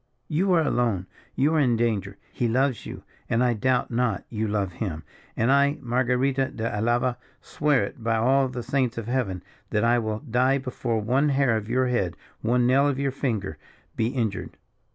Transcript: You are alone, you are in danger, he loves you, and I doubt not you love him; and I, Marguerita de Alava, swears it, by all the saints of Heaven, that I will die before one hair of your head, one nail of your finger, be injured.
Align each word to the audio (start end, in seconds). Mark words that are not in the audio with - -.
You 0.27 0.51
are 0.53 0.63
alone, 0.63 1.05
you 1.35 1.53
are 1.53 1.59
in 1.59 1.75
danger, 1.77 2.17
he 2.33 2.47
loves 2.47 2.87
you, 2.87 3.03
and 3.29 3.43
I 3.43 3.53
doubt 3.53 3.91
not 3.91 4.23
you 4.29 4.47
love 4.47 4.71
him; 4.73 5.03
and 5.37 5.51
I, 5.51 5.75
Marguerita 5.79 6.55
de 6.55 6.63
Alava, 6.75 7.19
swears 7.39 7.89
it, 7.89 8.03
by 8.03 8.15
all 8.15 8.47
the 8.47 8.63
saints 8.63 8.97
of 8.97 9.05
Heaven, 9.05 9.43
that 9.69 9.83
I 9.83 9.99
will 9.99 10.21
die 10.21 10.57
before 10.57 10.99
one 10.99 11.29
hair 11.29 11.55
of 11.55 11.69
your 11.69 11.85
head, 11.85 12.17
one 12.41 12.65
nail 12.65 12.87
of 12.87 12.97
your 12.97 13.11
finger, 13.11 13.59
be 13.95 14.07
injured. 14.07 14.57